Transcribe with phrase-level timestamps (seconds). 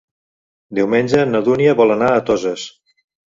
[0.79, 2.65] Diumenge na Dúnia vol anar a Toses.